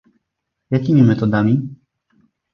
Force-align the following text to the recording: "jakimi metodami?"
"jakimi 0.71 1.03
metodami?" 1.03 1.53